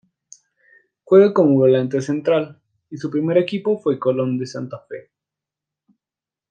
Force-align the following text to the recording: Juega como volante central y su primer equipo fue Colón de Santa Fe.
Juega 1.03 1.31
como 1.31 1.59
volante 1.59 2.01
central 2.01 2.59
y 2.89 2.97
su 2.97 3.11
primer 3.11 3.37
equipo 3.37 3.77
fue 3.77 3.99
Colón 3.99 4.39
de 4.39 4.47
Santa 4.47 4.79
Fe. 4.89 5.11